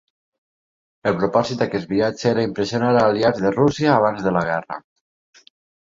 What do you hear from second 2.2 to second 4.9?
era impressionar els aliats de Rússia abans de la guerra.